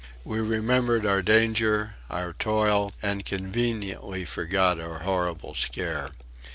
[0.23, 6.09] We remembered our danger, our toil and conveniently forgot our horrible scare.